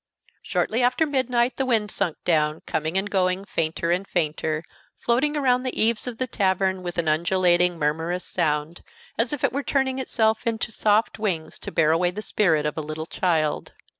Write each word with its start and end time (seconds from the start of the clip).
Shortly 0.41 0.81
after 0.81 1.05
midnight 1.05 1.57
the 1.57 1.65
wind 1.67 1.91
sunk 1.91 2.17
down, 2.25 2.61
coming 2.65 2.97
and 2.97 3.07
going 3.07 3.45
fainter 3.45 3.91
and 3.91 4.07
fainter, 4.07 4.63
floating 4.97 5.37
around 5.37 5.61
the 5.61 5.79
eaves 5.79 6.07
of 6.07 6.17
the 6.17 6.25
tavern 6.25 6.81
with 6.81 6.97
an 6.97 7.07
undulating, 7.07 7.77
murmurous 7.77 8.25
sound, 8.25 8.81
as 9.15 9.31
if 9.31 9.43
it 9.43 9.53
were 9.53 9.61
turning 9.61 9.99
itself 9.99 10.47
into 10.47 10.71
soft 10.71 11.19
wings 11.19 11.59
to 11.59 11.71
bear 11.71 11.91
away 11.91 12.09
the 12.09 12.23
spirit 12.23 12.65
of 12.65 12.77
a 12.79 12.81
little 12.81 13.05
child. 13.05 13.73